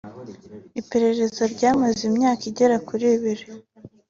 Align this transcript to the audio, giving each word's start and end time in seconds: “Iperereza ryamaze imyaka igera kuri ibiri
“Iperereza 0.81 1.43
ryamaze 1.55 2.01
imyaka 2.09 2.43
igera 2.49 2.75
kuri 2.87 3.05
ibiri 3.15 3.45